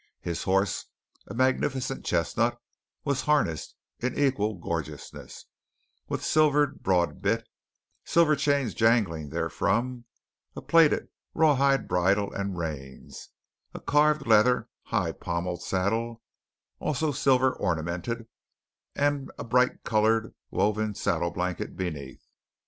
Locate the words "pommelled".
15.11-15.61